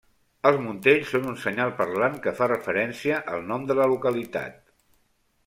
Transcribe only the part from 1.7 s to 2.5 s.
parlant que fa